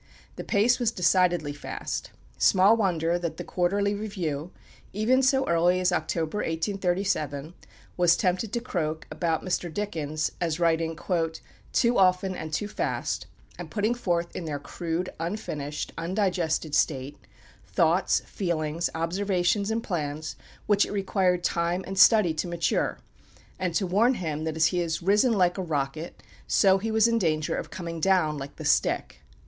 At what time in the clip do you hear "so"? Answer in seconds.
5.21-5.47, 26.47-26.79